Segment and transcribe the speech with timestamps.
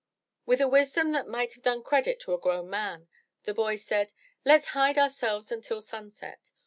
[0.47, 3.07] With a wisdom that might have done credit to a grown man,
[3.43, 6.53] the boy said: Let*s hide ourselves until sunset.